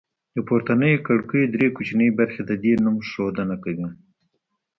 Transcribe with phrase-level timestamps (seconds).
[0.35, 3.89] د پورتنیو کړکیو درې کوچنۍ برخې د دې نوم ښودنه کوله